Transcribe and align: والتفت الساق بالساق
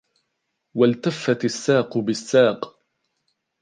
والتفت 0.73 1.43
الساق 1.45 1.97
بالساق 1.97 2.79